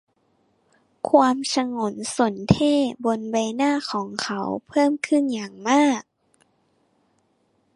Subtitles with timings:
[1.09, 6.01] ความฉงนสนเท่ห์บนใบหน้าของเขาเพิ่มขึ้นอย่างมาก